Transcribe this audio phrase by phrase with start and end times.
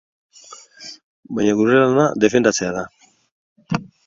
[1.39, 2.85] Baina gure lana defendatzea da.